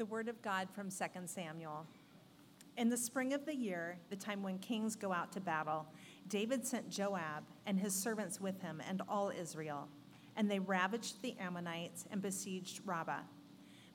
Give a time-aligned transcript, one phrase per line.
[0.00, 1.86] The word of God from 2 Samuel.
[2.78, 5.86] In the spring of the year, the time when kings go out to battle,
[6.26, 9.88] David sent Joab and his servants with him and all Israel,
[10.36, 13.24] and they ravaged the Ammonites and besieged Rabbah.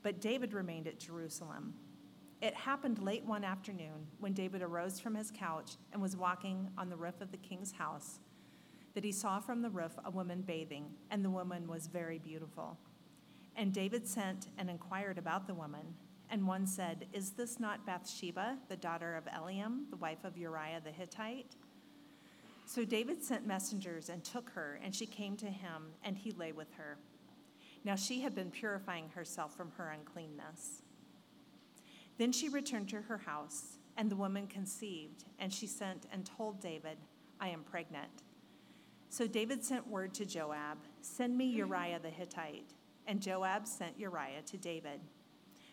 [0.03, 1.73] But David remained at Jerusalem.
[2.39, 6.91] It happened late one afternoon when David arose from his couch and was walking on
[6.91, 8.19] the roof of the king's house
[8.93, 12.77] that he saw from the roof a woman bathing, and the woman was very beautiful.
[13.55, 15.95] And David sent and inquired about the woman.
[16.29, 20.81] And one said, Is this not Bathsheba, the daughter of Eliam, the wife of Uriah
[20.83, 21.55] the Hittite?
[22.65, 26.51] So David sent messengers and took her, and she came to him, and he lay
[26.51, 26.97] with her.
[27.83, 30.81] Now she had been purifying herself from her uncleanness.
[32.17, 36.59] Then she returned to her house, and the woman conceived, and she sent and told
[36.59, 36.97] David,
[37.39, 38.23] I am pregnant.
[39.09, 42.73] So David sent word to Joab, Send me Uriah the Hittite.
[43.07, 44.99] And Joab sent Uriah to David.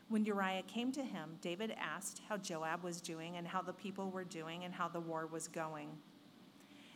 [0.08, 4.10] When Uriah came to him, David asked how Joab was doing and how the people
[4.10, 5.88] were doing and how the war was going.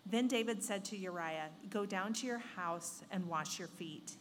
[0.05, 4.12] Then David said to Uriah, Go down to your house and wash your feet.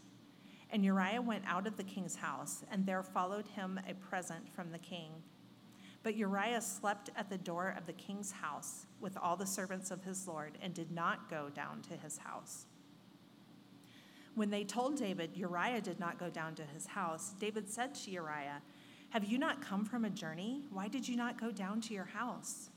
[0.71, 4.71] And Uriah went out of the king's house, and there followed him a present from
[4.71, 5.11] the king.
[6.01, 10.03] But Uriah slept at the door of the king's house with all the servants of
[10.03, 12.65] his Lord and did not go down to his house.
[14.35, 18.11] When they told David Uriah did not go down to his house, David said to
[18.11, 18.61] Uriah,
[19.11, 20.65] Have you not come from a journey?
[20.71, 22.69] Why did you not go down to your house?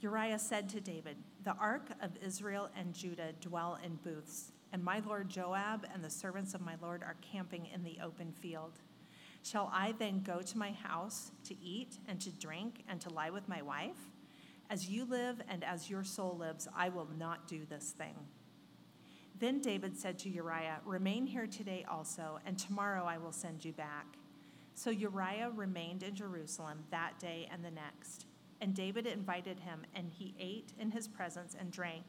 [0.00, 5.00] Uriah said to David, The ark of Israel and Judah dwell in booths, and my
[5.00, 8.80] lord Joab and the servants of my lord are camping in the open field.
[9.42, 13.30] Shall I then go to my house to eat and to drink and to lie
[13.30, 14.08] with my wife?
[14.70, 18.14] As you live and as your soul lives, I will not do this thing.
[19.40, 23.72] Then David said to Uriah, Remain here today also, and tomorrow I will send you
[23.72, 24.04] back.
[24.74, 28.26] So Uriah remained in Jerusalem that day and the next.
[28.60, 32.04] And David invited him, and he ate in his presence and drank,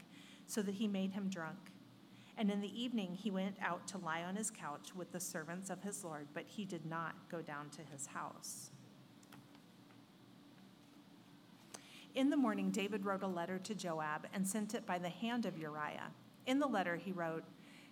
[0.45, 1.71] so that he made him drunk.
[2.37, 5.69] And in the evening he went out to lie on his couch with the servants
[5.69, 8.71] of his Lord, but he did not go down to his house.
[12.13, 15.45] In the morning, David wrote a letter to Joab and sent it by the hand
[15.45, 16.11] of Uriah.
[16.45, 17.43] In the letter, he wrote,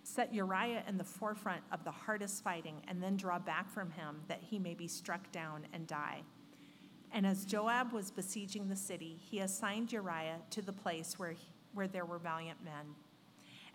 [0.02, 4.22] Set Uriah in the forefront of the hardest fighting, and then draw back from him,
[4.28, 6.22] that he may be struck down and die.
[7.12, 11.34] And as Joab was besieging the city, he assigned Uriah to the place where,
[11.74, 12.94] where there were valiant men.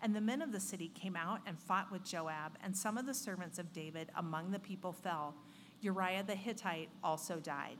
[0.02, 3.06] And the men of the city came out and fought with Joab, and some of
[3.06, 5.34] the servants of David among the people fell.
[5.80, 7.78] Uriah the Hittite also died.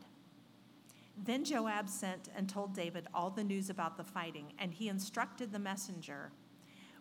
[1.24, 5.52] Then Joab sent and told David all the news about the fighting, and he instructed
[5.52, 6.30] the messenger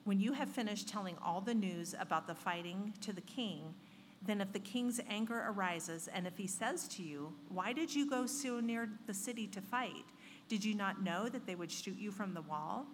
[0.05, 3.73] when you have finished telling all the news about the fighting to the king,
[4.21, 8.09] then if the king's anger arises, and if he says to you, Why did you
[8.09, 10.05] go so near the city to fight?
[10.47, 12.85] Did you not know that they would shoot you from the wall?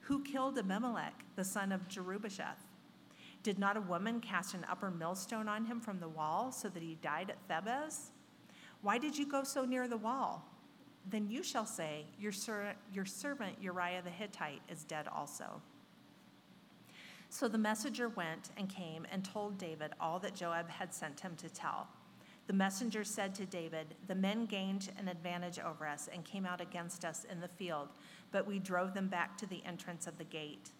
[0.00, 2.64] Who killed Abimelech, the son of Jerubbesheth?
[3.42, 6.82] Did not a woman cast an upper millstone on him from the wall so that
[6.82, 8.10] he died at Thebez?
[8.80, 10.44] Why did you go so near the wall?
[11.08, 15.60] Then you shall say, Your, ser- your servant Uriah the Hittite is dead also.
[17.28, 21.34] So the messenger went and came and told David all that Joab had sent him
[21.36, 21.88] to tell.
[22.46, 26.60] The messenger said to David, The men gained an advantage over us and came out
[26.60, 27.88] against us in the field,
[28.30, 30.70] but we drove them back to the entrance of the gate.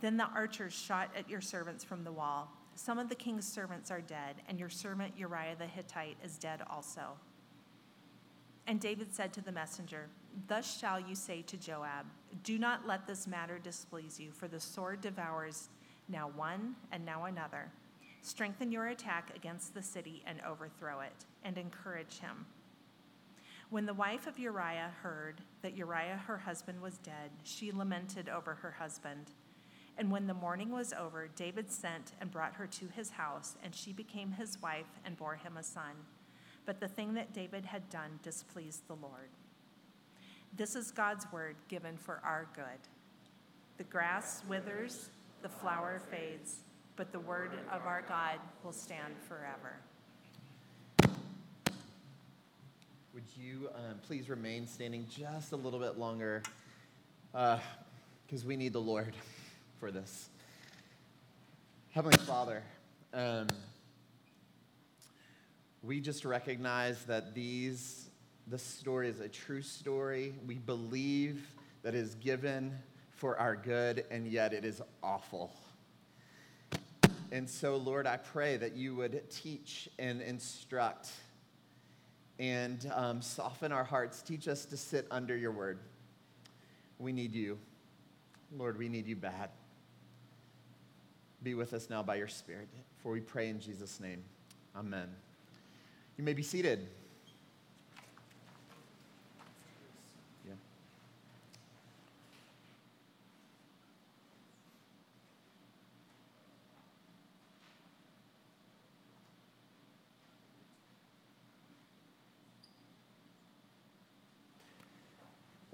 [0.00, 2.52] Then the archers shot at your servants from the wall.
[2.74, 6.60] Some of the king's servants are dead, and your servant Uriah the Hittite is dead
[6.68, 7.12] also.
[8.66, 10.08] And David said to the messenger,
[10.46, 12.06] Thus shall you say to Joab,
[12.42, 15.68] Do not let this matter displease you, for the sword devours
[16.08, 17.70] now one and now another.
[18.22, 22.46] Strengthen your attack against the city and overthrow it, and encourage him.
[23.70, 28.54] When the wife of Uriah heard that Uriah, her husband, was dead, she lamented over
[28.54, 29.32] her husband.
[29.98, 33.74] And when the mourning was over, David sent and brought her to his house, and
[33.74, 35.92] she became his wife and bore him a son.
[36.66, 39.28] But the thing that David had done displeased the Lord.
[40.56, 42.88] This is God's word given for our good.
[43.76, 45.10] The grass withers
[45.44, 46.60] the flower fades,
[46.96, 49.76] but the word of our God will stand forever.
[53.12, 56.42] Would you um, please remain standing just a little bit longer?
[57.30, 59.14] Because uh, we need the Lord
[59.80, 60.30] for this.
[61.90, 62.62] Heavenly Father,
[63.12, 63.48] um,
[65.82, 68.08] we just recognize that these,
[68.46, 70.32] this story is a true story.
[70.46, 71.46] We believe
[71.82, 72.78] that is given
[73.14, 75.54] for our good, and yet it is awful.
[77.32, 81.10] And so, Lord, I pray that you would teach and instruct
[82.38, 84.22] and um, soften our hearts.
[84.22, 85.78] Teach us to sit under your word.
[86.98, 87.58] We need you.
[88.56, 89.50] Lord, we need you bad.
[91.42, 92.68] Be with us now by your Spirit,
[93.02, 94.22] for we pray in Jesus' name.
[94.76, 95.08] Amen.
[96.16, 96.88] You may be seated.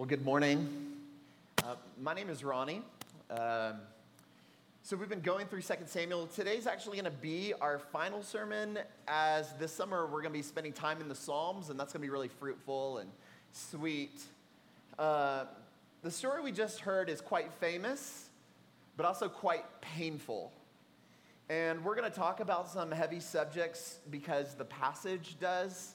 [0.00, 0.67] Well, good morning.
[1.62, 2.81] Uh, my name is Ronnie.
[3.29, 3.75] Um,
[4.82, 6.26] so we've been going through 2 Samuel.
[6.26, 10.41] Today's actually going to be our final sermon as this summer we're going to be
[10.41, 13.11] spending time in the Psalms, and that's going to be really fruitful and
[13.52, 14.23] sweet.
[14.99, 15.44] Uh,
[16.02, 18.31] the story we just heard is quite famous,
[18.97, 20.50] but also quite painful.
[21.50, 25.93] And we're going to talk about some heavy subjects because the passage does.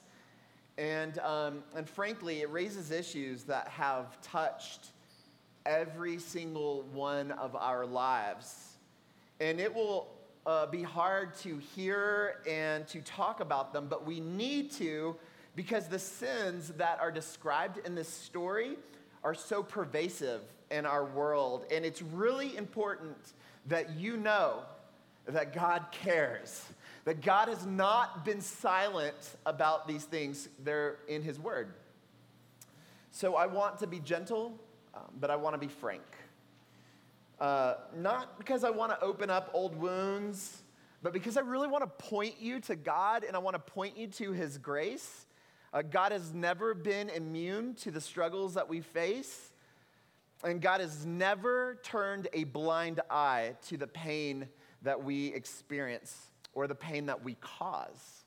[0.78, 4.90] And, um, and frankly, it raises issues that have touched
[5.64, 8.76] every single one of our lives.
[9.40, 10.08] And it will
[10.46, 15.16] uh, be hard to hear and to talk about them, but we need to
[15.56, 18.76] because the sins that are described in this story
[19.24, 21.64] are so pervasive in our world.
[21.72, 23.16] And it's really important
[23.66, 24.60] that you know
[25.26, 26.64] that God cares
[27.06, 30.48] that God has not been silent about these things.
[30.64, 31.72] They're in His Word.
[33.12, 34.58] So I want to be gentle,
[34.92, 36.02] um, but I want to be frank.
[37.40, 40.62] Uh, not because I want to open up old wounds,
[41.00, 43.96] but because I really want to point you to God and I want to point
[43.96, 45.26] you to His grace.
[45.72, 49.52] Uh, God has never been immune to the struggles that we face,
[50.42, 54.48] and God has never turned a blind eye to the pain
[54.82, 58.24] that we experience or the pain that we cause.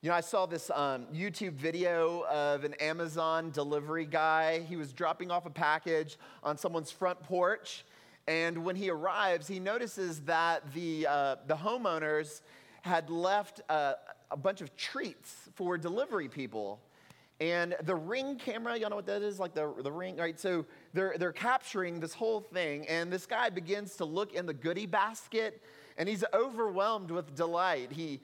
[0.00, 4.60] You know, I saw this um, YouTube video of an Amazon delivery guy.
[4.60, 7.84] He was dropping off a package on someone's front porch.
[8.26, 12.40] And when he arrives, he notices that the, uh, the homeowners
[12.82, 13.96] had left a,
[14.30, 16.80] a bunch of treats for delivery people.
[17.40, 19.40] And the ring camera, y'all know what that is?
[19.40, 20.38] Like the, the ring, right?
[20.38, 20.64] So
[20.94, 22.86] they're, they're capturing this whole thing.
[22.86, 25.60] And this guy begins to look in the goodie basket
[26.00, 27.92] and he's overwhelmed with delight.
[27.92, 28.20] He,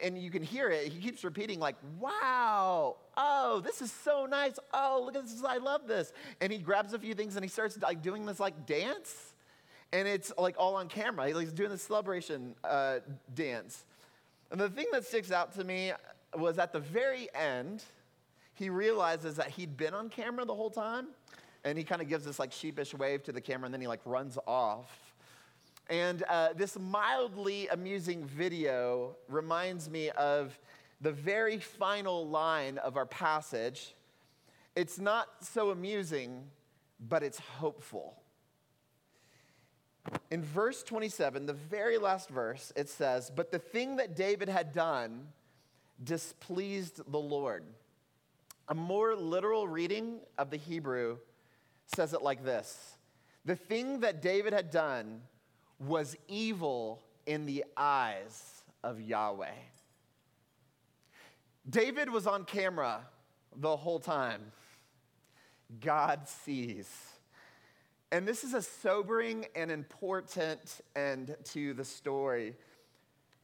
[0.00, 0.92] and you can hear it.
[0.92, 4.60] He keeps repeating, like, wow, oh, this is so nice.
[4.72, 5.42] Oh, look at this.
[5.42, 6.12] I love this.
[6.40, 9.32] And he grabs a few things and he starts like doing this like dance.
[9.92, 11.26] And it's like all on camera.
[11.26, 13.00] He's doing this celebration uh,
[13.34, 13.84] dance.
[14.52, 15.90] And the thing that sticks out to me
[16.38, 17.82] was at the very end,
[18.54, 21.08] he realizes that he'd been on camera the whole time.
[21.64, 23.88] And he kind of gives this like sheepish wave to the camera and then he
[23.88, 25.05] like runs off.
[25.88, 30.58] And uh, this mildly amusing video reminds me of
[31.00, 33.94] the very final line of our passage.
[34.74, 36.44] It's not so amusing,
[37.08, 38.20] but it's hopeful.
[40.30, 44.72] In verse 27, the very last verse, it says, But the thing that David had
[44.72, 45.28] done
[46.02, 47.64] displeased the Lord.
[48.68, 51.18] A more literal reading of the Hebrew
[51.94, 52.96] says it like this
[53.44, 55.22] The thing that David had done
[55.78, 59.50] was evil in the eyes of Yahweh.
[61.68, 63.00] David was on camera
[63.56, 64.52] the whole time.
[65.80, 66.88] God sees.
[68.12, 72.54] And this is a sobering and important end to the story.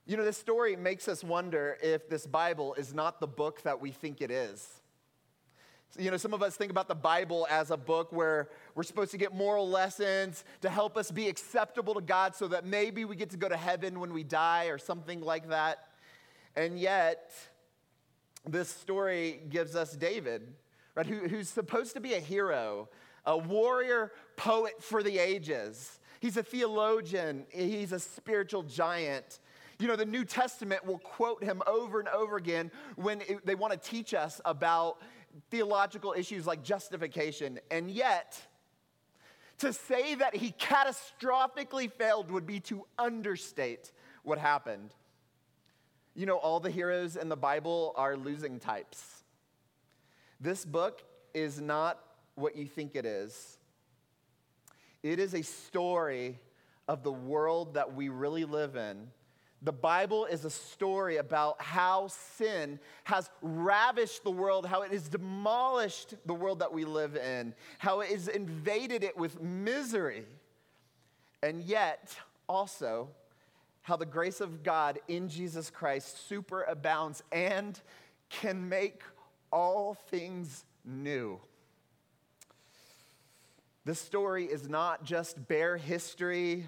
[0.07, 3.81] You know, this story makes us wonder if this Bible is not the book that
[3.81, 4.82] we think it is.
[5.99, 9.11] You know, some of us think about the Bible as a book where we're supposed
[9.11, 13.15] to get moral lessons to help us be acceptable to God so that maybe we
[13.15, 15.89] get to go to heaven when we die or something like that.
[16.57, 17.31] And yet,
[18.49, 20.55] this story gives us David,
[20.95, 22.89] right, who, who's supposed to be a hero,
[23.27, 25.99] a warrior poet for the ages.
[26.21, 29.41] He's a theologian, he's a spiritual giant.
[29.79, 33.57] You know, the New Testament will quote him over and over again when it, they
[33.57, 34.99] want to teach us about
[35.51, 37.59] theological issues like justification.
[37.71, 38.41] And yet,
[39.59, 44.91] to say that he catastrophically failed would be to understate what happened.
[46.15, 49.25] You know, all the heroes in the Bible are losing types.
[50.41, 51.99] This book is not
[52.35, 53.59] what you think it is.
[55.03, 56.39] It is a story
[56.89, 59.09] of the world that we really live in
[59.65, 65.09] the Bible is a story about how sin has ravished the world, how it has
[65.09, 70.25] demolished the world that we live in, how it has invaded it with misery,
[71.43, 72.17] and yet
[72.49, 73.09] also
[73.83, 77.81] how the grace of God in Jesus Christ superabounds and
[78.31, 79.03] can make
[79.53, 81.41] all things new.
[83.85, 86.67] This story is not just bare history.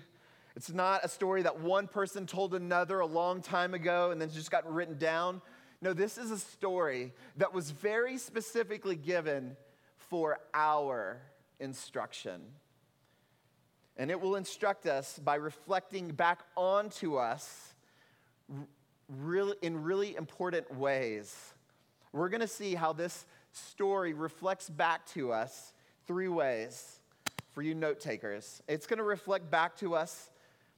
[0.56, 4.30] It's not a story that one person told another a long time ago and then
[4.30, 5.42] just got written down.
[5.82, 9.56] No, this is a story that was very specifically given
[9.96, 11.20] for our
[11.58, 12.40] instruction.
[13.96, 17.74] And it will instruct us by reflecting back onto us
[19.08, 21.34] really, in really important ways.
[22.12, 25.72] We're going to see how this story reflects back to us
[26.06, 27.00] three ways
[27.52, 28.62] for you note takers.
[28.68, 30.30] It's going to reflect back to us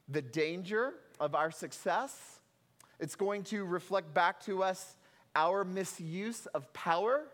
[0.08, 2.40] the danger of our success,
[3.00, 4.96] it's going to reflect back to us
[5.34, 7.24] our misuse of power,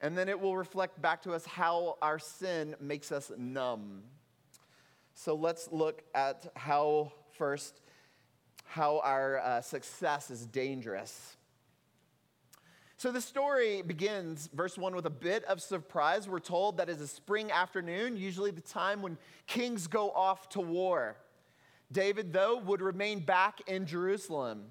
[0.00, 4.02] and then it will reflect back to us how our sin makes us numb.
[5.14, 7.80] So let's look at how, first,
[8.64, 11.36] how our uh, success is dangerous.
[12.98, 16.28] So the story begins, verse 1, with a bit of surprise.
[16.28, 19.16] We're told that it's a spring afternoon, usually the time when
[19.46, 21.16] kings go off to war.
[21.90, 24.64] David, though, would remain back in Jerusalem.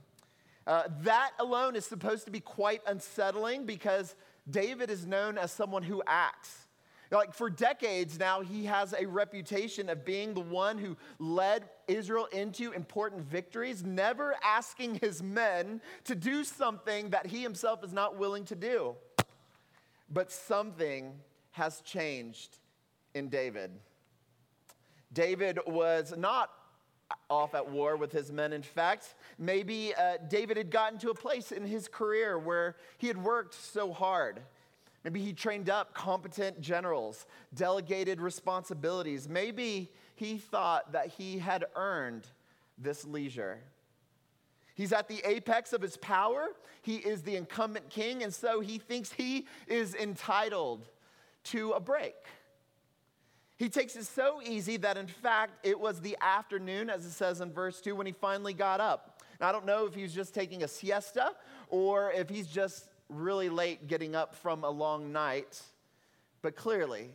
[0.65, 4.15] Uh, that alone is supposed to be quite unsettling because
[4.50, 6.67] David is known as someone who acts.
[7.09, 12.25] Like for decades now, he has a reputation of being the one who led Israel
[12.33, 18.17] into important victories, never asking his men to do something that he himself is not
[18.17, 18.95] willing to do.
[20.09, 21.13] But something
[21.51, 22.57] has changed
[23.13, 23.71] in David.
[25.13, 26.51] David was not
[27.30, 28.54] off at war with his men.
[28.54, 33.08] In fact, maybe uh, David had gotten to a place in his career where he
[33.08, 34.42] had worked so hard.
[35.04, 39.30] Maybe he trained up competent generals, delegated responsibilities.
[39.30, 42.28] Maybe he thought that he had earned
[42.78, 43.60] this leisure.
[44.76, 46.50] He's at the apex of his power.
[46.82, 50.88] He is the incumbent king, and so he thinks he is entitled
[51.46, 52.16] to a break.
[53.58, 57.42] He takes it so easy that, in fact, it was the afternoon, as it says
[57.42, 59.24] in verse 2, when he finally got up.
[59.42, 61.34] Now, I don't know if he was just taking a siesta
[61.70, 65.62] or if he's just really late getting up from a long night,
[66.42, 67.10] but clearly,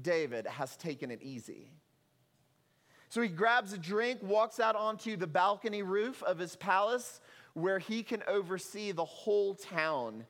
[0.00, 1.70] David has taken it easy.
[3.08, 7.20] So he grabs a drink, walks out onto the balcony roof of his palace
[7.54, 10.24] where he can oversee the whole town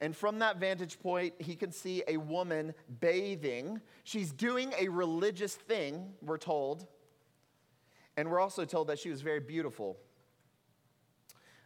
[0.00, 3.80] and from that vantage point, he can see a woman bathing.
[4.04, 6.86] She's doing a religious thing, we're told.
[8.16, 9.98] And we're also told that she was very beautiful.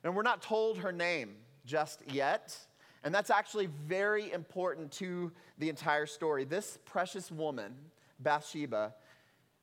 [0.02, 2.58] And we're not told her name just yet.
[3.04, 6.44] And that's actually very important to the entire story.
[6.44, 7.74] This precious woman,
[8.18, 8.94] Bathsheba,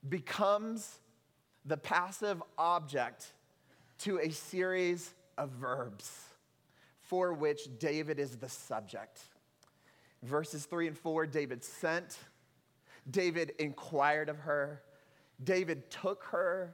[0.07, 0.99] becomes
[1.65, 3.33] the passive object
[3.99, 6.30] to a series of verbs
[7.11, 9.19] for which David is the subject.
[10.23, 12.17] Verses 3 and 4 David sent,
[13.09, 14.81] David inquired of her,
[15.43, 16.73] David took her,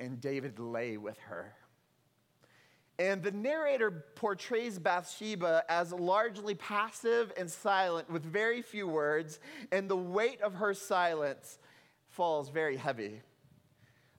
[0.00, 1.52] and David lay with her.
[2.98, 9.38] And the narrator portrays Bathsheba as largely passive and silent with very few words,
[9.70, 11.58] and the weight of her silence
[12.08, 13.20] falls very heavy.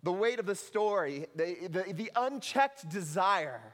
[0.03, 3.73] The weight of the story, the, the, the unchecked desire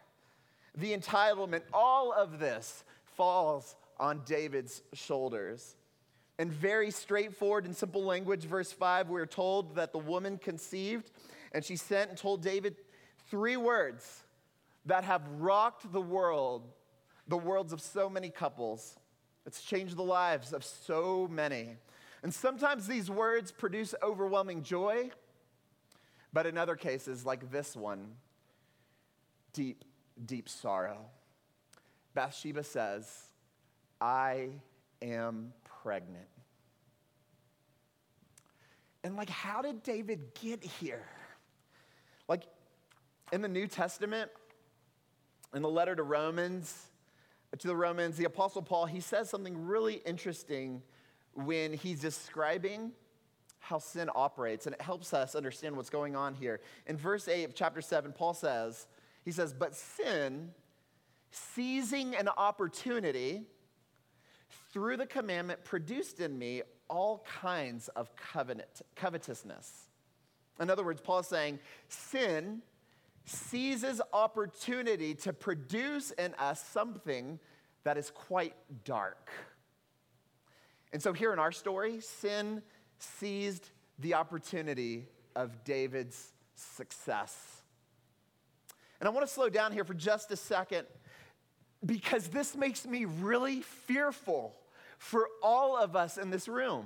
[0.78, 5.76] the entitlement, all of this falls on David's shoulders.
[6.38, 11.12] In very straightforward and simple language, verse 5, we're told that the woman conceived
[11.54, 12.76] and she sent and told David
[13.30, 14.24] three words
[14.86, 16.68] that have rocked the world,
[17.28, 18.98] the worlds of so many couples.
[19.46, 21.78] It's changed the lives of so many.
[22.22, 25.12] And sometimes these words produce overwhelming joy,
[26.34, 28.16] but in other cases, like this one,
[29.54, 29.86] deep
[30.24, 30.98] deep sorrow.
[32.14, 33.10] Bathsheba says,
[34.00, 34.50] I
[35.02, 35.54] am
[35.84, 36.28] pregnant.
[39.04, 41.06] And, like, how did David get here?
[42.28, 42.44] Like,
[43.32, 44.32] in the New Testament,
[45.54, 46.88] in the letter to Romans,
[47.58, 50.82] to the Romans, the Apostle Paul, he says something really interesting
[51.34, 52.92] when he's describing
[53.60, 56.62] how sin operates, and it helps us understand what's going on here.
[56.86, 58.88] In verse 8 of chapter 7, Paul says,
[59.26, 60.52] he says, But sin,
[61.32, 63.42] seizing an opportunity
[64.72, 69.90] through the commandment, produced in me all kinds of covenant, covetousness.
[70.60, 72.62] In other words, Paul is saying, sin
[73.26, 77.40] seizes opportunity to produce in us something
[77.84, 79.32] that is quite dark.
[80.94, 82.62] And so, here in our story, sin
[83.00, 87.55] seized the opportunity of David's success.
[89.00, 90.88] And I want to slow down here for just a second.
[91.86, 94.56] because this makes me really fearful
[94.98, 96.86] for all of us in this room.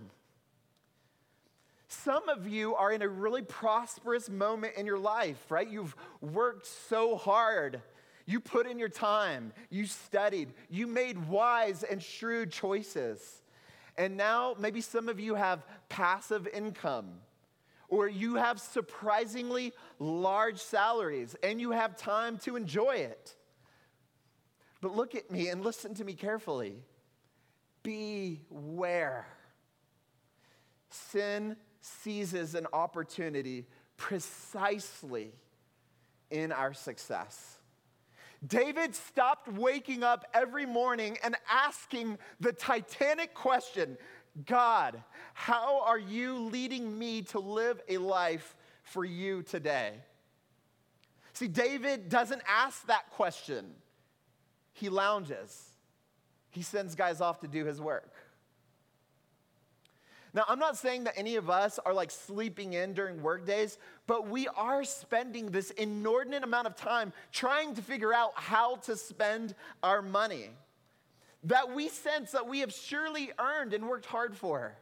[1.87, 5.67] Some of you are in a really prosperous moment in your life, right?
[5.67, 7.81] You've worked so hard.
[8.25, 13.41] You put in your time, you studied, you made wise and shrewd choices.
[13.97, 17.09] And now maybe some of you have passive income,
[17.89, 23.35] or you have surprisingly large salaries and you have time to enjoy it.
[24.81, 26.75] But look at me and listen to me carefully.
[27.83, 29.27] Beware.
[30.89, 33.67] Sin seizes an opportunity
[33.97, 35.31] precisely
[36.29, 37.57] in our success.
[38.45, 43.97] David stopped waking up every morning and asking the titanic question
[44.45, 45.01] God,
[45.33, 49.93] how are you leading me to live a life for you today?
[51.33, 53.65] See, David doesn't ask that question,
[54.73, 55.71] he lounges,
[56.49, 58.13] he sends guys off to do his work.
[60.33, 63.79] Now, I'm not saying that any of us are like sleeping in during work days,
[64.05, 68.95] but we are spending this inordinate amount of time trying to figure out how to
[68.95, 70.51] spend our money
[71.43, 74.75] that we sense that we have surely earned and worked hard for.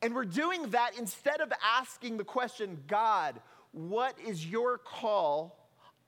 [0.00, 3.40] And we're doing that instead of asking the question God,
[3.72, 5.56] what is your call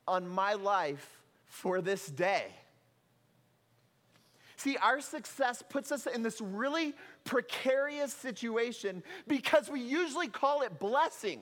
[0.06, 2.46] on my life for this day?
[4.56, 10.78] See, our success puts us in this really precarious situation because we usually call it
[10.78, 11.40] blessing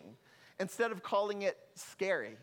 [0.59, 2.37] instead of calling it scary.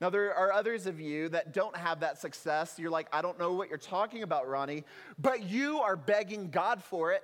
[0.00, 2.78] Now, there are others of you that don't have that success.
[2.78, 4.84] You're like, I don't know what you're talking about, Ronnie,
[5.18, 7.22] but you are begging God for it.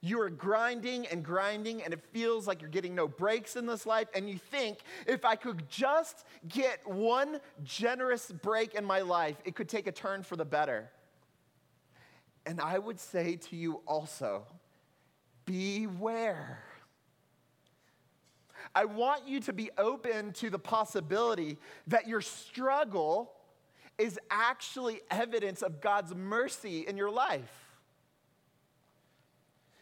[0.00, 3.86] You are grinding and grinding, and it feels like you're getting no breaks in this
[3.86, 4.08] life.
[4.14, 9.54] And you think, if I could just get one generous break in my life, it
[9.54, 10.90] could take a turn for the better.
[12.46, 14.44] And I would say to you also,
[15.44, 16.64] beware.
[18.74, 21.58] I want you to be open to the possibility
[21.88, 23.32] that your struggle
[23.98, 27.52] is actually evidence of God's mercy in your life.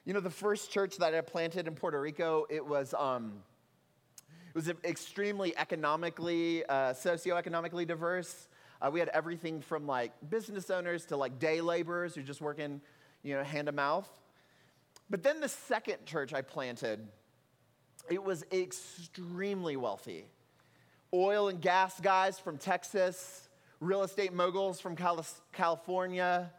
[0.05, 3.35] You know, the first church that I planted in Puerto Rico, it was, um,
[4.48, 8.48] it was extremely economically, uh, socioeconomically diverse.
[8.83, 12.81] Uh, we had everything from like business owners to like day laborers who just working,
[13.22, 14.09] you know, hand to mouth.
[15.09, 17.07] But then the second church I planted,
[18.08, 20.26] it was extremely wealthy.
[21.12, 23.48] Oil and gas guys from Texas,
[23.80, 24.96] real estate moguls from
[25.52, 26.50] California,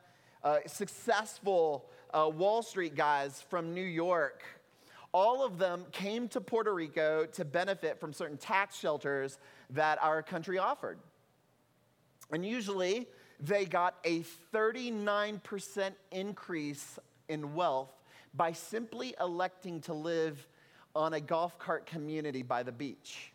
[0.44, 4.44] uh, successful uh, Wall Street guys from New York.
[5.14, 9.38] All of them came to Puerto Rico to benefit from certain tax shelters
[9.72, 10.98] that our country offered.
[12.32, 13.08] And usually
[13.40, 14.24] they got a
[14.54, 17.92] 39% increase in wealth
[18.34, 20.48] by simply electing to live
[20.96, 23.32] on a golf cart community by the beach.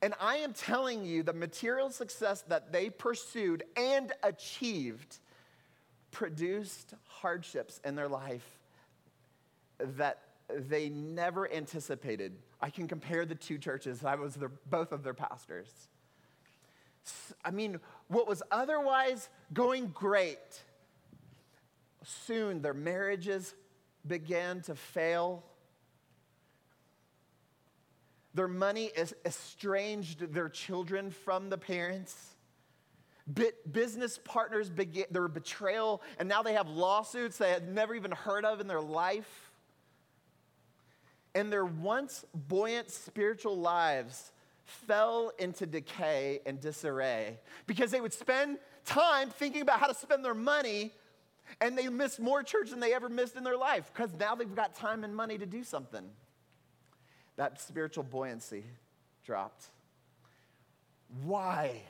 [0.00, 5.18] And I am telling you, the material success that they pursued and achieved
[6.12, 8.46] produced hardships in their life
[9.78, 12.32] that they never anticipated.
[12.60, 14.04] I can compare the two churches.
[14.04, 15.68] I was their, both of their pastors.
[17.44, 20.62] I mean, what was otherwise going great,
[22.04, 23.54] soon their marriages
[24.08, 25.44] began to fail.
[28.34, 28.90] Their money
[29.24, 32.16] estranged their children from the parents.
[33.70, 38.44] business partners began their betrayal, and now they have lawsuits they had never even heard
[38.44, 39.50] of in their life.
[41.34, 44.32] And their once buoyant spiritual lives
[44.64, 50.24] fell into decay and disarray because they would spend time thinking about how to spend
[50.24, 50.92] their money
[51.60, 54.54] and they missed more church than they ever missed in their life because now they've
[54.54, 56.04] got time and money to do something.
[57.36, 58.64] That spiritual buoyancy
[59.24, 59.66] dropped.
[61.22, 61.82] Why?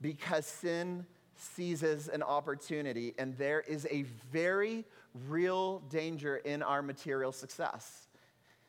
[0.00, 1.06] Because sin
[1.36, 4.84] seizes an opportunity, and there is a very
[5.28, 8.08] real danger in our material success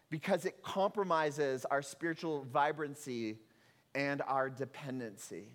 [0.09, 3.37] because it compromises our spiritual vibrancy
[3.95, 5.49] and our dependency.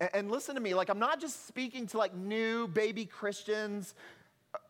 [0.00, 3.94] And, listen to me, like, I'm not just speaking to like new baby Christians,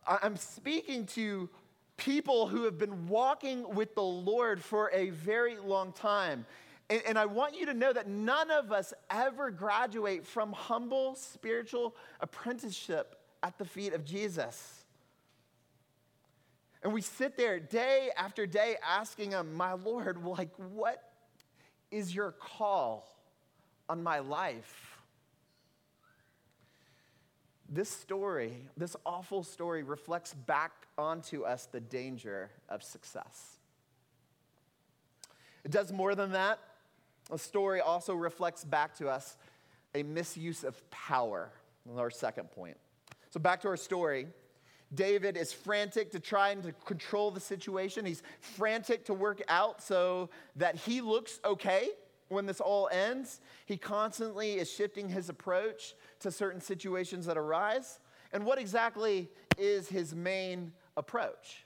[0.07, 1.49] I'm speaking to
[1.97, 6.45] people who have been walking with the Lord for a very long time.
[6.89, 11.15] And, and, I want you to know that none of us ever graduate from humble
[11.15, 14.85] spiritual apprenticeship at the feet of Jesus.
[16.83, 21.01] And we sit there day after day asking him, My Lord, like, what
[21.89, 23.09] is your call
[23.89, 24.94] on my life?
[27.67, 33.57] This story, this awful story, reflects back onto us the danger of success.
[35.63, 36.59] It does more than that.
[37.31, 39.35] The story also reflects back to us
[39.95, 41.49] a misuse of power.
[41.97, 42.77] Our second point.
[43.29, 44.27] So, back to our story.
[44.93, 48.05] David is frantic to try and to control the situation.
[48.05, 51.89] He's frantic to work out so that he looks okay
[52.29, 53.41] when this all ends.
[53.65, 55.95] He constantly is shifting his approach
[56.25, 57.99] to certain situations that arise.
[58.33, 61.65] And what exactly is his main approach?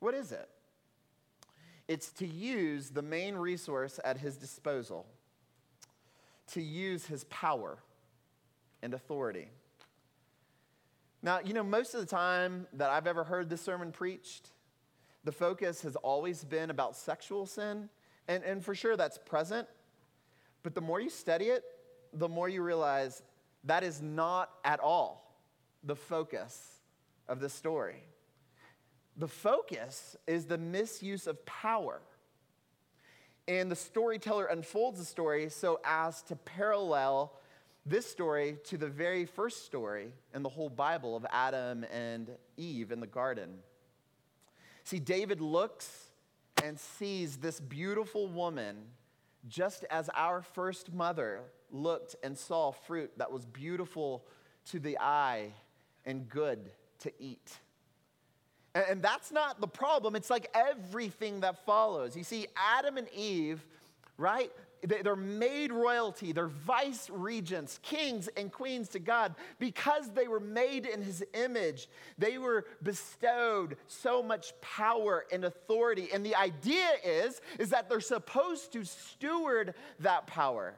[0.00, 0.48] What is it?
[1.86, 5.04] It's to use the main resource at his disposal,
[6.52, 7.76] to use his power
[8.82, 9.48] and authority.
[11.22, 14.52] Now, you know, most of the time that I've ever heard this sermon preached,
[15.24, 17.90] the focus has always been about sexual sin.
[18.26, 19.68] And, and for sure, that's present.
[20.62, 21.62] But the more you study it,
[22.14, 23.22] the more you realize
[23.64, 25.38] that is not at all
[25.82, 26.80] the focus
[27.28, 28.02] of the story.
[29.16, 32.00] The focus is the misuse of power.
[33.46, 37.32] And the storyteller unfolds the story so as to parallel
[37.86, 42.90] this story to the very first story in the whole Bible of Adam and Eve
[42.90, 43.58] in the garden.
[44.84, 46.10] See, David looks
[46.62, 48.76] and sees this beautiful woman
[49.46, 51.42] just as our first mother
[51.74, 54.24] looked and saw fruit that was beautiful
[54.70, 55.52] to the eye
[56.06, 57.58] and good to eat.
[58.74, 60.16] And that's not the problem.
[60.16, 62.16] It's like everything that follows.
[62.16, 63.64] You see, Adam and Eve,
[64.16, 64.50] right?
[64.82, 69.34] They're made royalty, they're vice regents, kings and queens to God.
[69.58, 76.08] Because they were made in his image, they were bestowed so much power and authority.
[76.12, 80.74] And the idea is, is that they're supposed to steward that power.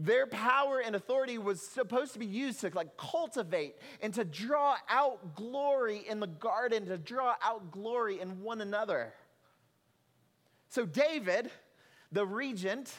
[0.00, 4.76] Their power and authority was supposed to be used to like cultivate and to draw
[4.88, 9.12] out glory in the garden, to draw out glory in one another.
[10.68, 11.50] So David,
[12.12, 12.94] the regent,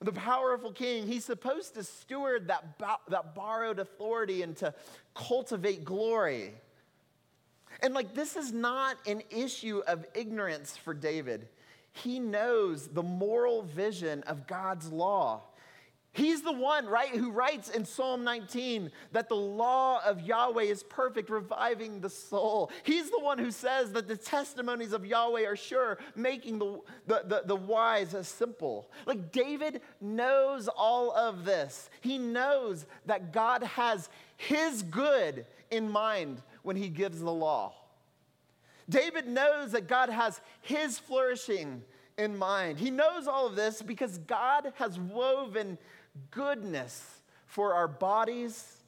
[0.00, 4.72] the powerful king, he's supposed to steward that, that borrowed authority and to
[5.14, 6.52] cultivate glory.
[7.82, 11.48] And like, this is not an issue of ignorance for David.
[11.92, 15.42] He knows the moral vision of God's law.
[16.14, 20.84] He's the one, right, who writes in Psalm 19 that the law of Yahweh is
[20.84, 22.70] perfect, reviving the soul.
[22.84, 27.22] He's the one who says that the testimonies of Yahweh are sure, making the, the,
[27.26, 28.88] the, the wise simple.
[29.06, 31.90] Like David knows all of this.
[32.00, 37.74] He knows that God has his good in mind when he gives the law.
[38.88, 41.82] David knows that God has his flourishing
[42.16, 42.78] in mind.
[42.78, 45.78] He knows all of this because God has woven
[46.30, 48.78] goodness for our bodies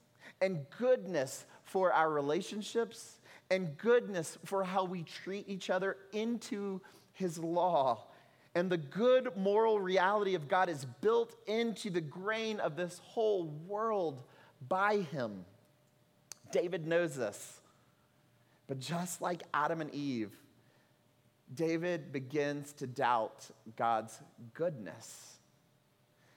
[0.41, 3.19] and goodness for our relationships
[3.51, 6.81] and goodness for how we treat each other into
[7.13, 8.05] his law.
[8.55, 13.45] And the good moral reality of God is built into the grain of this whole
[13.67, 14.23] world
[14.67, 15.45] by him.
[16.53, 17.61] David knows this.
[18.67, 20.33] But just like Adam and Eve,
[21.55, 24.19] David begins to doubt God's
[24.55, 25.36] goodness.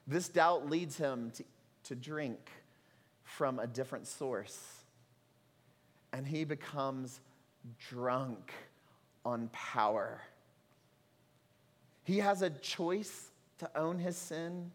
[0.09, 1.43] This doubt leads him to,
[1.83, 2.49] to drink
[3.23, 4.59] from a different source.
[6.11, 7.21] And he becomes
[7.89, 8.51] drunk
[9.23, 10.19] on power.
[12.03, 14.71] He has a choice to own his sin,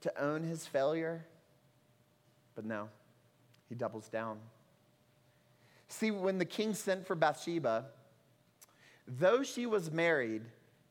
[0.00, 1.24] to own his failure,
[2.56, 2.88] but no,
[3.68, 4.38] he doubles down.
[5.86, 7.84] See, when the king sent for Bathsheba,
[9.06, 10.42] though she was married,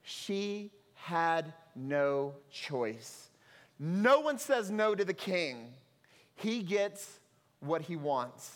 [0.03, 0.71] she
[1.05, 3.29] had no choice.
[3.77, 5.67] No one says no to the king.
[6.33, 7.19] He gets
[7.59, 8.51] what he wants.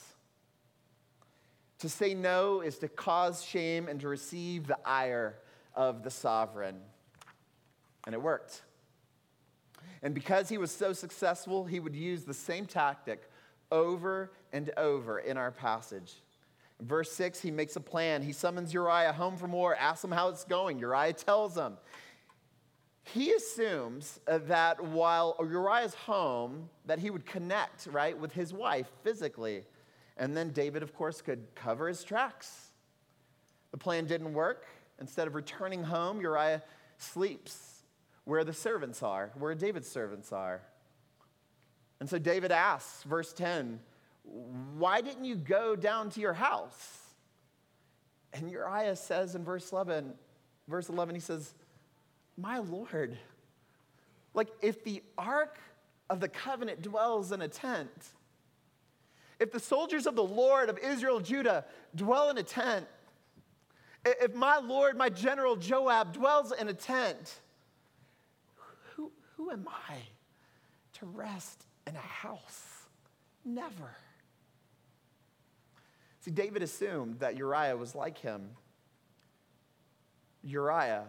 [1.77, 5.35] To say no is to cause shame and to receive the ire
[5.75, 6.77] of the sovereign.
[8.07, 8.63] And it worked.
[10.01, 13.29] And because he was so successful, he would use the same tactic
[13.71, 16.15] over and over in our passage.
[16.79, 18.23] In verse 6, he makes a plan.
[18.23, 20.79] He summons Uriah home from war, asks him how it's going.
[20.79, 21.77] Uriah tells him
[23.13, 28.87] he assumes uh, that while Uriah's home, that he would connect, right, with his wife
[29.03, 29.63] physically.
[30.17, 32.71] And then David, of course, could cover his tracks.
[33.71, 34.65] The plan didn't work.
[34.99, 36.61] Instead of returning home, Uriah
[36.97, 37.83] sleeps
[38.25, 40.61] where the servants are, where David's servants are.
[41.99, 43.79] And so David asks, verse 10,
[44.77, 46.97] Why didn't you go down to your house?
[48.33, 50.13] And Uriah says in verse 11,
[50.67, 51.55] verse 11, he says,
[52.39, 53.17] My Lord,
[54.33, 55.59] like if the ark
[56.09, 57.89] of the covenant dwells in a tent,
[59.39, 62.85] if the soldiers of the Lord of Israel Judah dwell in a tent,
[64.05, 67.41] if my Lord, my general Joab dwells in a tent,
[68.95, 69.95] who, who am I
[70.99, 72.85] to rest in a house?
[73.43, 73.97] Never.
[76.21, 78.51] See, David assumed that Uriah was like him.
[80.41, 81.05] Uriah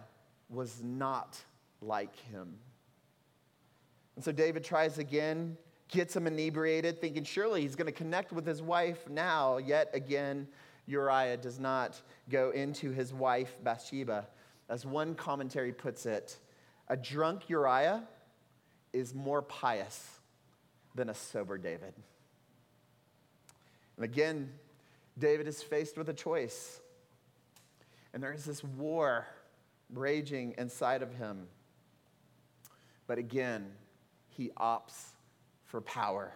[0.51, 1.39] was not
[1.81, 2.55] like him.
[4.15, 8.45] And so David tries again, gets him inebriated, thinking surely he's going to connect with
[8.45, 9.57] his wife now.
[9.57, 10.47] Yet again,
[10.85, 14.27] Uriah does not go into his wife Bathsheba.
[14.69, 16.37] As one commentary puts it,
[16.87, 18.03] a drunk Uriah
[18.93, 20.19] is more pious
[20.95, 21.93] than a sober David.
[23.95, 24.51] And again,
[25.17, 26.81] David is faced with a choice.
[28.13, 29.25] And there is this war
[29.93, 31.47] raging inside of him.
[33.07, 33.71] But again,
[34.29, 35.09] he opts
[35.65, 36.33] for power.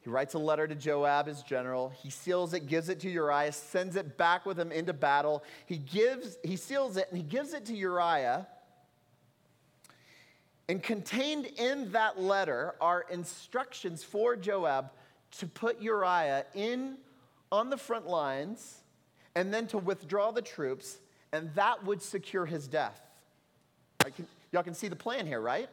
[0.00, 1.90] He writes a letter to Joab, his general.
[1.90, 5.44] He seals it, gives it to Uriah, sends it back with him into battle.
[5.66, 8.46] He gives, he seals it, and he gives it to Uriah.
[10.68, 14.90] And contained in that letter are instructions for Joab
[15.38, 16.96] to put Uriah in
[17.52, 18.78] on the front lines
[19.34, 20.98] and then to withdraw the troops,
[21.32, 23.00] and that would secure his death.
[24.14, 25.68] Can, y'all can see the plan here, right?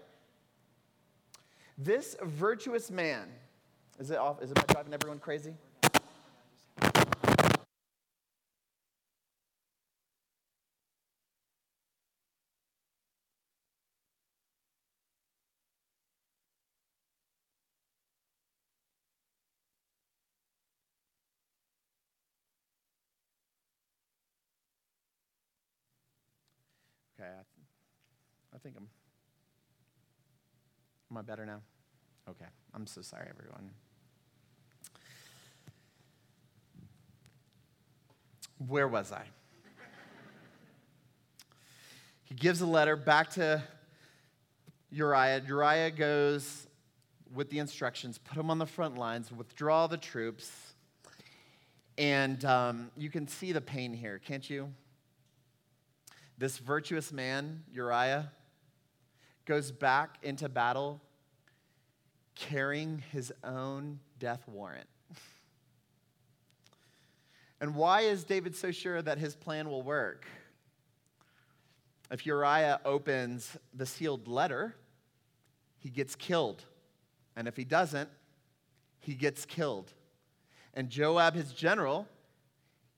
[1.77, 3.27] This virtuous man,
[3.99, 4.41] is it off?
[4.41, 5.53] Is it driving everyone crazy?
[27.19, 28.87] Okay, I, I think I'm.
[31.09, 31.61] Am I better now?
[32.29, 33.71] Okay, I'm so sorry, everyone.
[38.67, 39.23] Where was I?
[42.25, 43.63] he gives a letter back to
[44.91, 45.41] Uriah.
[45.47, 46.67] Uriah goes
[47.33, 50.51] with the instructions put him on the front lines, withdraw the troops.
[51.97, 54.71] And um, you can see the pain here, can't you?
[56.37, 58.31] This virtuous man, Uriah,
[59.45, 61.01] goes back into battle
[62.35, 64.87] carrying his own death warrant.
[67.59, 70.27] And why is David so sure that his plan will work?
[72.11, 74.75] If Uriah opens the sealed letter,
[75.79, 76.63] he gets killed.
[77.35, 78.09] And if he doesn't,
[78.99, 79.91] he gets killed.
[80.73, 82.07] And Joab, his general,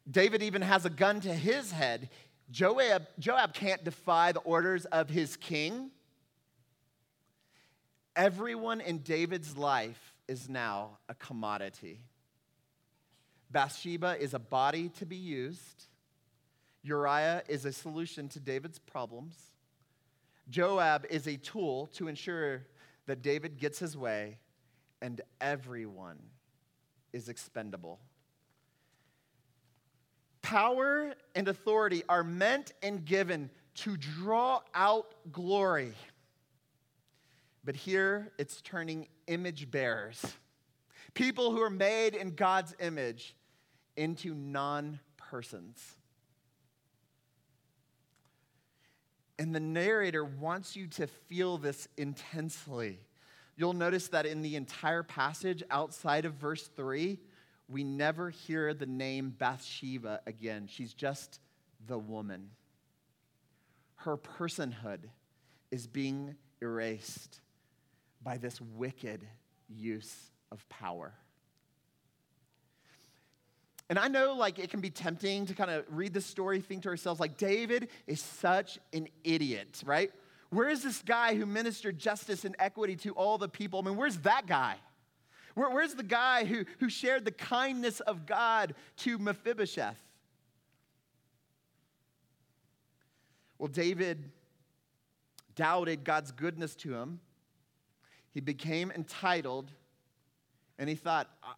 [0.09, 2.09] David even has a gun to his head.
[2.51, 5.91] Joab, Joab can't defy the orders of his king.
[8.15, 12.01] Everyone in David's life is now a commodity.
[13.51, 15.85] Bathsheba is a body to be used.
[16.83, 19.35] Uriah is a solution to David's problems.
[20.49, 22.65] Joab is a tool to ensure
[23.05, 24.37] that David gets his way,
[25.01, 26.19] and everyone
[27.13, 27.99] is expendable.
[30.49, 35.93] Power and authority are meant and given to draw out glory.
[37.63, 40.25] But here it's turning image bearers,
[41.13, 43.35] people who are made in God's image,
[43.95, 45.79] into non persons.
[49.37, 52.97] And the narrator wants you to feel this intensely.
[53.55, 57.19] You'll notice that in the entire passage outside of verse 3,
[57.69, 60.67] we never hear the name Bathsheba again.
[60.67, 61.39] She's just
[61.85, 62.49] the woman.
[63.95, 64.99] Her personhood
[65.71, 67.41] is being erased
[68.23, 69.25] by this wicked
[69.67, 71.13] use of power.
[73.89, 76.83] And I know, like, it can be tempting to kind of read the story, think
[76.83, 80.11] to ourselves, like, David is such an idiot, right?
[80.49, 83.79] Where is this guy who ministered justice and equity to all the people?
[83.79, 84.77] I mean, where's that guy?
[85.59, 89.99] Where, where's the guy who, who shared the kindness of God to Mephibosheth?
[93.57, 94.31] Well, David
[95.55, 97.19] doubted God's goodness to him
[98.31, 99.71] he became entitled
[100.77, 101.53] and he thought, I,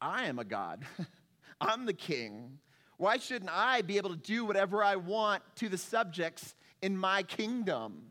[0.00, 0.84] I am a God.
[1.60, 2.58] I'm the king.
[2.98, 7.22] Why shouldn't I be able to do whatever I want to the subjects in my
[7.22, 8.02] kingdom?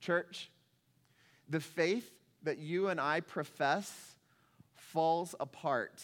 [0.00, 0.50] Church,
[1.48, 2.10] the faith
[2.42, 4.16] that you and I profess
[4.74, 6.02] falls apart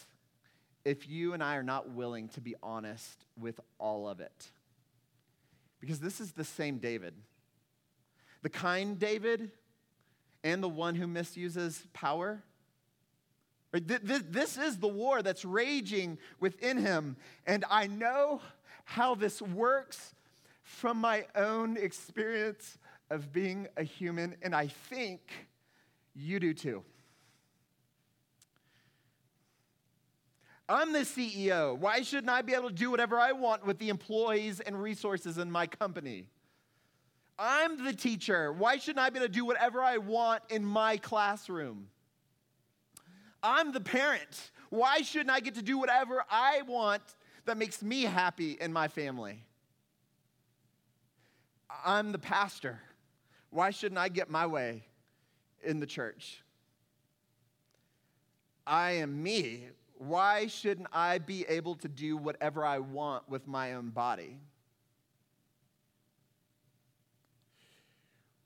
[0.84, 4.48] if you and I are not willing to be honest with all of it.
[5.80, 7.14] Because this is the same David.
[8.42, 9.50] The kind David
[10.42, 12.42] and the one who misuses power.
[13.72, 17.16] This is the war that's raging within him.
[17.46, 18.40] And I know
[18.84, 20.14] how this works
[20.62, 22.78] from my own experience
[23.14, 25.20] of being a human, and I think
[26.14, 26.82] you do too.
[30.68, 31.78] I'm the CEO.
[31.78, 35.38] Why shouldn't I be able to do whatever I want with the employees and resources
[35.38, 36.28] in my company?
[37.38, 38.52] I'm the teacher.
[38.52, 41.88] Why shouldn't I be able to do whatever I want in my classroom?
[43.42, 44.50] I'm the parent.
[44.70, 47.02] Why shouldn't I get to do whatever I want
[47.44, 49.44] that makes me happy in my family?
[51.84, 52.80] I'm the pastor.
[53.54, 54.82] Why shouldn't I get my way
[55.62, 56.42] in the church?
[58.66, 59.68] I am me.
[59.96, 64.40] Why shouldn't I be able to do whatever I want with my own body?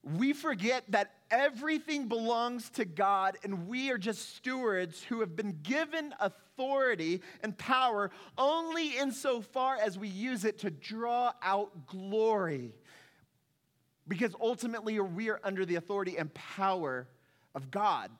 [0.02, 5.58] We forget that everything belongs to God and we are just stewards who have been
[5.62, 12.74] given authority and power only insofar as we use it to draw out glory.
[14.08, 17.06] Because ultimately we are under the authority and power
[17.54, 18.10] of God.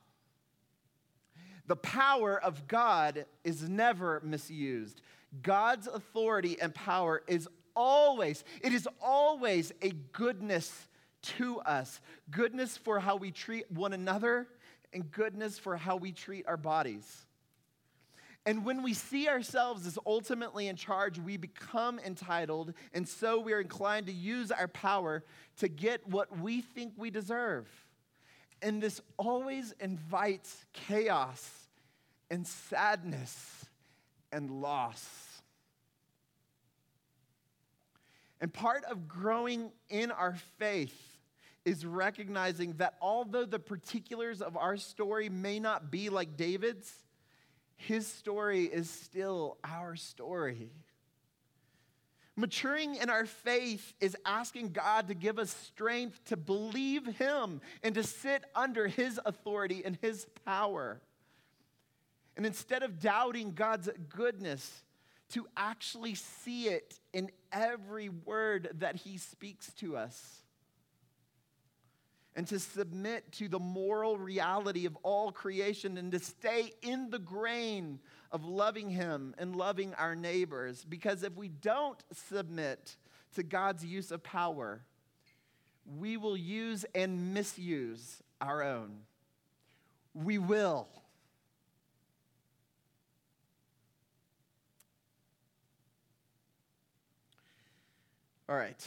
[1.67, 5.01] The power of God is never misused.
[5.43, 10.89] God's authority and power is always, it is always a goodness
[11.23, 12.01] to us.
[12.31, 14.47] Goodness for how we treat one another
[14.93, 17.27] and goodness for how we treat our bodies.
[18.49, 23.53] And when we see ourselves as ultimately in charge, we become entitled, and so we
[23.53, 25.23] are inclined to use our power
[25.59, 27.69] to get what we think we deserve.
[28.63, 31.47] And this always invites chaos
[32.31, 33.67] and sadness
[34.33, 35.07] and loss.
[38.41, 40.99] And part of growing in our faith
[41.67, 46.91] is recognizing that although the particulars of our story may not be like David's,
[47.79, 50.71] his story is still our story.
[52.37, 57.95] Maturing in our faith is asking God to give us strength to believe Him and
[57.95, 61.01] to sit under His authority and His power.
[62.37, 64.85] And instead of doubting God's goodness,
[65.31, 70.43] to actually see it in every word that He speaks to us.
[72.39, 77.19] And to submit to the moral reality of all creation and to stay in the
[77.19, 77.99] grain
[78.31, 80.87] of loving Him and loving our neighbors.
[80.89, 82.95] Because if we don't submit
[83.35, 84.85] to God's use of power,
[85.99, 89.01] we will use and misuse our own.
[90.15, 90.87] We will.
[98.49, 98.87] All right.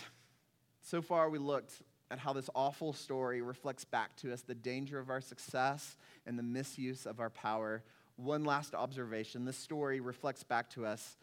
[0.84, 1.74] So far, we looked
[2.12, 5.96] at how this awful story reflects back to us the danger of our success
[6.28, 7.84] and the misuse of our power.
[8.18, 11.18] One last observation this story reflects back to us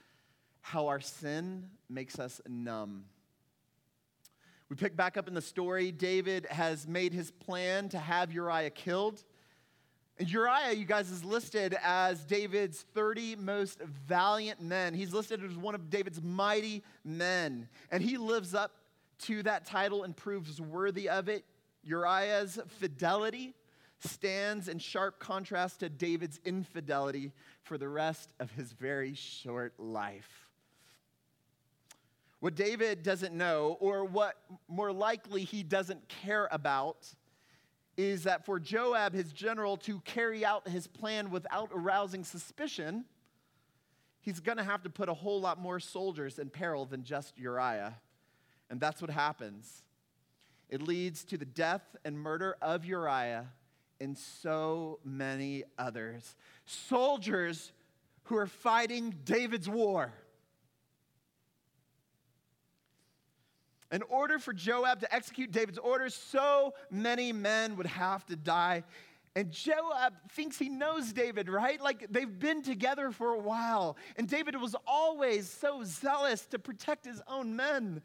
[0.63, 3.05] how our sin makes us numb.
[4.71, 5.93] We pick back up in the story.
[5.93, 9.23] David has made his plan to have Uriah killed.
[10.19, 14.95] And Uriah, you guys, is listed as David's 30 most valiant men.
[14.95, 17.69] He's listed as one of David's mighty men.
[17.91, 18.73] And he lives up
[19.21, 21.45] to that title and proves worthy of it.
[21.83, 23.55] Uriah's fidelity
[24.01, 30.49] stands in sharp contrast to David's infidelity for the rest of his very short life.
[32.41, 34.37] What David doesn't know, or what
[34.69, 37.09] more likely he doesn't care about,
[37.97, 43.05] is that for Joab, his general, to carry out his plan without arousing suspicion,
[44.21, 47.97] he's to have to put a whole lot more soldiers in peril than just Uriah.
[48.71, 49.83] And that's what happens.
[50.69, 53.47] It leads to the death and murder of Uriah
[54.01, 56.37] and so many others.
[56.67, 57.73] Soldiers
[58.25, 60.13] who are fighting David's war.
[63.91, 68.85] In order for Joab to execute David's orders, so many men would have to die.
[69.35, 71.81] And Joab thinks he knows David, right?
[71.81, 73.97] Like they've been together for a while.
[74.17, 78.03] And David was always so zealous to protect his own men.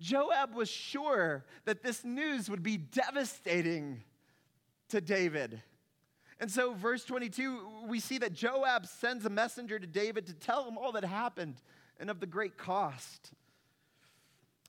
[0.00, 4.02] Joab was sure that this news would be devastating
[4.88, 5.62] to David.
[6.38, 10.68] And so, verse 22, we see that Joab sends a messenger to David to tell
[10.68, 11.56] him all that happened
[11.98, 13.32] and of the great cost.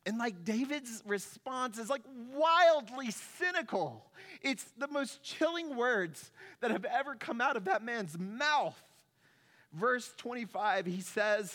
[0.06, 2.04] And like David's response is like
[2.34, 4.06] wildly cynical.
[4.42, 8.82] It's the most chilling words that have ever come out of that man's mouth.
[9.74, 11.54] verse 25, he says,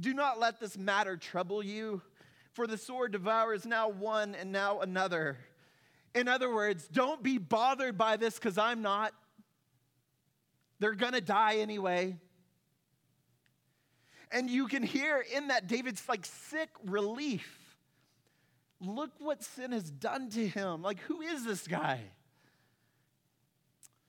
[0.00, 2.00] Do not let this matter trouble you,
[2.52, 5.38] for the sword devours now one and now another.
[6.14, 9.12] In other words, don't be bothered by this because I'm not.
[10.80, 12.16] They're going to die anyway.
[14.32, 17.58] And you can hear in that David's like sick relief.
[18.80, 20.82] Look what sin has done to him.
[20.82, 22.00] Like, who is this guy?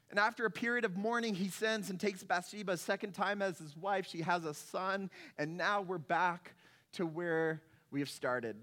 [0.10, 3.58] And after a period of mourning, he sends and takes Bathsheba a second time as
[3.58, 4.08] his wife.
[4.08, 6.54] She has a son, and now we're back
[6.94, 7.62] to where
[7.92, 8.56] we have started.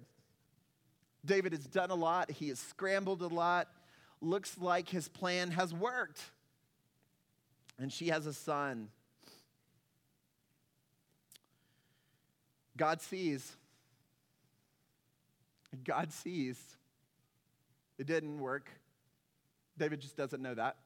[1.24, 3.68] David has done a lot, he has scrambled a lot.
[4.20, 6.20] Looks like his plan has worked.
[7.78, 8.88] And she has a son.
[12.76, 13.56] God sees.
[15.84, 16.58] God sees.
[17.98, 18.70] It didn't work.
[19.76, 20.76] David just doesn't know that.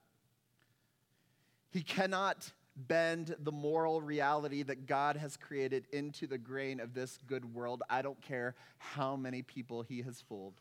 [1.71, 7.19] He cannot bend the moral reality that God has created into the grain of this
[7.27, 7.83] good world.
[7.91, 10.55] I don't care how many people he has fooled.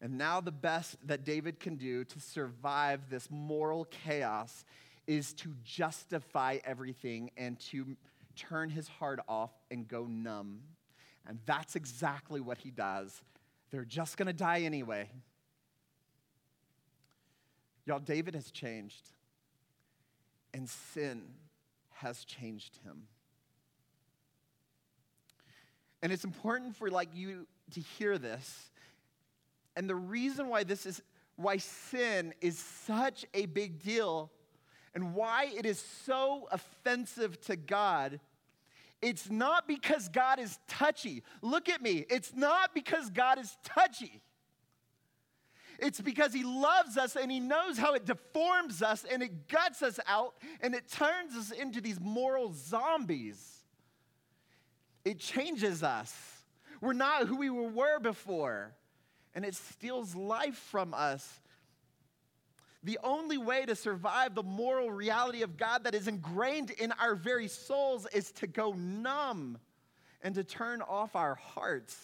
[0.00, 4.64] And now, the best that David can do to survive this moral chaos
[5.06, 7.96] is to justify everything and to
[8.36, 10.60] turn his heart off and go numb.
[11.26, 13.22] And that's exactly what he does.
[13.70, 15.08] They're just going to die anyway.
[17.86, 19.10] Y'all, David has changed,
[20.54, 21.22] and sin
[21.90, 23.02] has changed him.
[26.02, 28.70] And it's important for like you to hear this.
[29.76, 31.02] And the reason why this is
[31.36, 34.30] why sin is such a big deal
[34.94, 38.20] and why it is so offensive to God
[39.04, 41.22] it's not because God is touchy.
[41.42, 42.06] Look at me.
[42.08, 44.22] It's not because God is touchy.
[45.78, 49.82] It's because He loves us and He knows how it deforms us and it guts
[49.82, 53.64] us out and it turns us into these moral zombies.
[55.04, 56.14] It changes us.
[56.80, 58.74] We're not who we were before.
[59.34, 61.40] And it steals life from us
[62.84, 67.14] the only way to survive the moral reality of God that is ingrained in our
[67.14, 69.58] very souls is to go numb
[70.20, 71.96] and to turn off our hearts.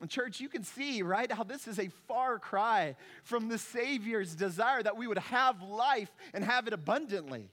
[0.00, 4.34] And church, you can see, right, how this is a far cry from the Savior's
[4.34, 7.48] desire that we would have life and have it abundantly.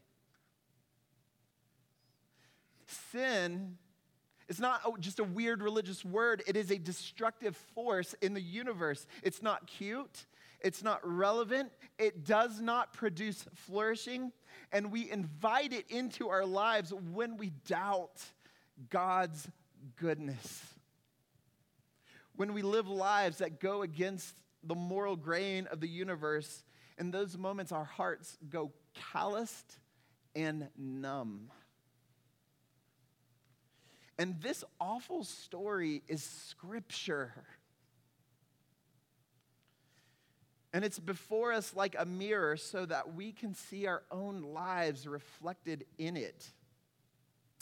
[3.12, 3.78] Sin
[4.50, 9.08] is not just a weird religious word, it is a destructive force in the universe.
[9.24, 10.26] It's not cute,
[10.60, 14.34] it's not relevant, it does not produce flourishing,
[14.74, 18.22] and we invite it into our lives when we doubt
[18.90, 19.48] God's
[19.96, 20.71] goodness.
[22.42, 26.64] When we live lives that go against the moral grain of the universe,
[26.98, 29.78] in those moments our hearts go calloused
[30.34, 31.52] and numb.
[34.18, 37.32] And this awful story is scripture.
[40.74, 45.06] And it's before us like a mirror so that we can see our own lives
[45.06, 46.44] reflected in it.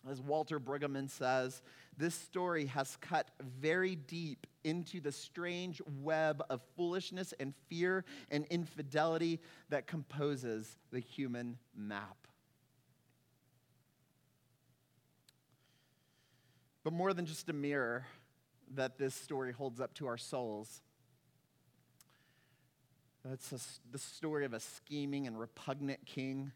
[0.09, 1.61] As Walter Brueggemann says,
[1.99, 3.29] this story has cut
[3.59, 11.01] very deep into the strange web of foolishness and fear and infidelity that composes the
[11.01, 12.15] human map.
[16.85, 18.05] But more than just a mirror
[18.75, 20.81] that this story holds up to our souls,
[23.29, 26.53] it's the story of a scheming and repugnant king.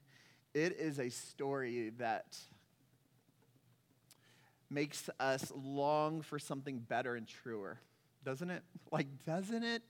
[0.53, 2.37] It is a story that
[4.73, 7.79] makes us long for something better and truer,
[8.23, 8.63] doesn't it?
[8.91, 9.81] Like, doesn't it?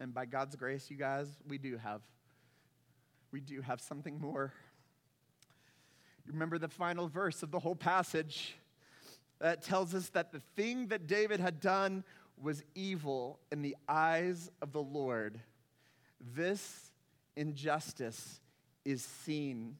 [0.00, 2.00] And by God's grace, you guys, we do have.
[3.30, 4.52] We do have something more.
[6.26, 8.56] You remember the final verse of the whole passage
[9.40, 12.02] that tells us that the thing that David had done
[12.40, 15.38] was evil in the eyes of the Lord.
[16.34, 16.90] This
[17.36, 18.40] injustice
[18.84, 19.76] is seen.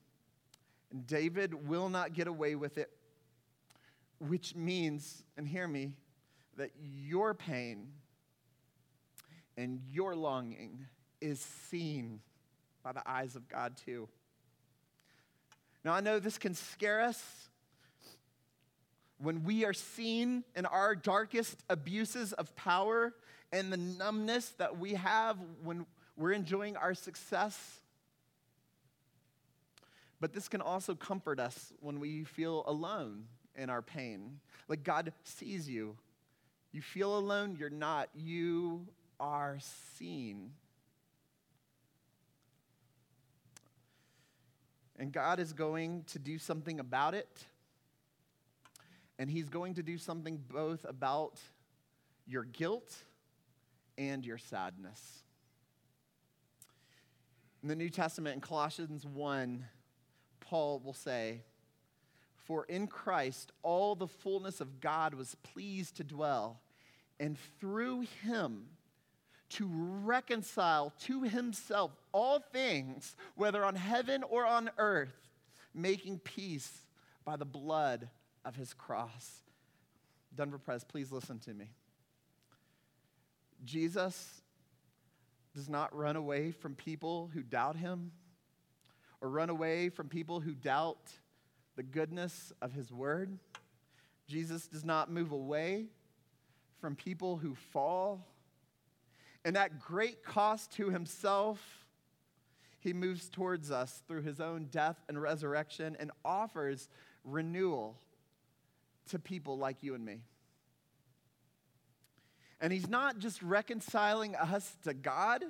[1.07, 2.91] David will not get away with it,
[4.19, 5.93] which means, and hear me,
[6.57, 7.89] that your pain
[9.57, 10.87] and your longing
[11.21, 12.21] is seen
[12.83, 14.09] by the eyes of God too.
[15.85, 17.23] Now, I know this can scare us
[19.19, 23.15] when we are seen in our darkest abuses of power
[23.53, 25.87] and the numbness that we have when
[26.17, 27.81] we're enjoying our success.
[30.21, 33.25] But this can also comfort us when we feel alone
[33.57, 34.41] in our pain.
[34.69, 35.97] Like God sees you.
[36.73, 38.11] You feel alone, you're not.
[38.15, 38.87] You
[39.19, 39.59] are
[39.97, 40.53] seen.
[44.99, 47.47] And God is going to do something about it.
[49.19, 51.41] And He's going to do something both about
[52.27, 52.95] your guilt
[53.97, 55.25] and your sadness.
[57.63, 59.65] In the New Testament, in Colossians 1,
[60.51, 61.43] Paul will say,
[62.35, 66.61] For in Christ all the fullness of God was pleased to dwell,
[67.21, 68.65] and through him
[69.51, 75.29] to reconcile to himself all things, whether on heaven or on earth,
[75.73, 76.85] making peace
[77.25, 78.09] by the blood
[78.45, 79.43] of his cross.
[80.35, 81.71] Denver Press, please listen to me.
[83.65, 84.43] Jesus
[85.55, 88.11] does not run away from people who doubt him
[89.21, 91.11] or run away from people who doubt
[91.77, 93.39] the goodness of his word.
[94.27, 95.87] Jesus does not move away
[96.81, 98.27] from people who fall.
[99.45, 101.61] And at great cost to himself,
[102.79, 106.89] he moves towards us through his own death and resurrection and offers
[107.25, 107.99] renewal
[109.11, 110.21] to people like you and me.
[112.61, 115.43] And he's not just reconciling us to God,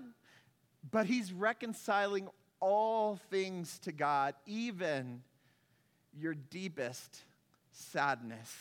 [0.90, 2.28] but he's reconciling
[2.60, 5.22] all things to God, even
[6.18, 7.22] your deepest
[7.72, 8.54] sadness.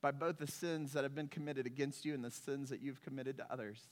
[0.00, 3.02] By both the sins that have been committed against you and the sins that you've
[3.02, 3.82] committed to others.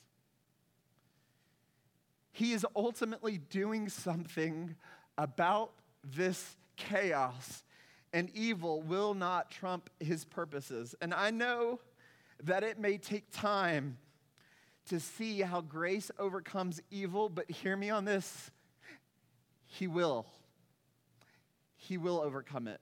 [2.33, 4.77] He is ultimately doing something
[5.19, 5.73] about
[6.05, 7.65] this chaos,
[8.13, 10.95] and evil will not trump his purposes.
[11.01, 11.81] And I know
[12.45, 13.99] that it may take time
[14.89, 18.51] to see how grace overcomes evil, but hear me on this
[19.67, 20.27] He will.
[21.77, 22.81] He will overcome it.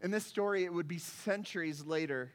[0.00, 2.30] In this story, it would be centuries later.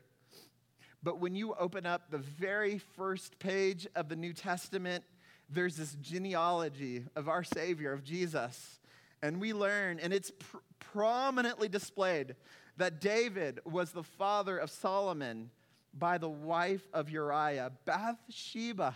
[1.01, 5.03] But when you open up the very first page of the New Testament,
[5.49, 8.79] there's this genealogy of our Savior, of Jesus.
[9.21, 12.35] And we learn, and it's pr- prominently displayed
[12.77, 15.49] that David was the father of Solomon
[15.93, 17.71] by the wife of Uriah.
[17.85, 18.95] Bathsheba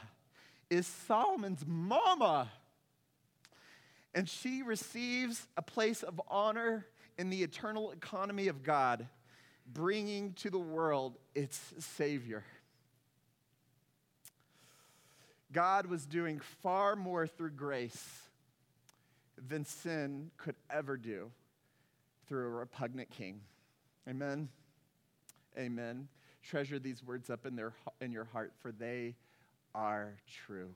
[0.69, 2.51] is Solomon's mama.
[4.13, 6.87] And she receives a place of honor
[7.17, 9.07] in the eternal economy of God,
[9.71, 12.43] bringing to the world its Savior.
[15.51, 18.21] God was doing far more through grace
[19.47, 21.31] than sin could ever do
[22.27, 23.41] through a repugnant king.
[24.07, 24.49] Amen.
[25.57, 26.07] Amen.
[26.47, 29.15] Treasure these words up in, their, in your heart, for they
[29.75, 30.69] are true.